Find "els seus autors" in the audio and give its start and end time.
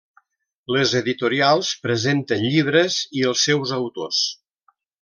3.33-4.25